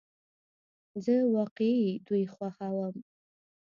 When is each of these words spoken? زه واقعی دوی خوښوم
زه 1.03 1.15
واقعی 1.35 1.81
دوی 2.07 2.23
خوښوم 2.33 2.95